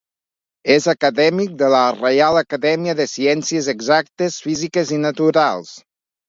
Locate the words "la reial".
1.73-2.39